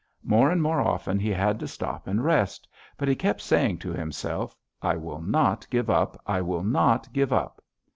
[0.23, 2.67] More and more often he had to stop and rest,
[2.97, 6.19] but he kept saying to himself: 'I will not give up!
[6.25, 7.61] I will not give up!'